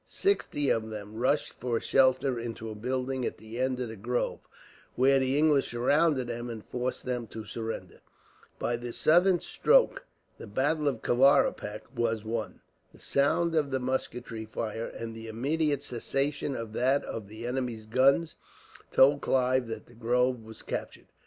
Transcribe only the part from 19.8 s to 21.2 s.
the grove was captured.